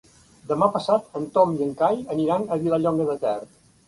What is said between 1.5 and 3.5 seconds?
i en Cai aniran a Vilallonga de Ter.